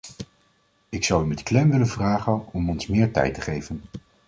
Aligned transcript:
Ik 0.89 1.03
zou 1.03 1.23
u 1.23 1.27
met 1.27 1.43
klem 1.43 1.69
willen 1.71 1.87
vragen 1.87 2.53
om 2.53 2.69
ons 2.69 2.87
meer 2.87 3.11
tijd 3.11 3.33
te 3.33 3.41
geven. 3.41 3.81